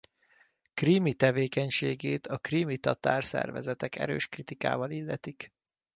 [0.73, 5.53] Krími tevékenységét a krími tatár szervezetek erős kritikával illetik.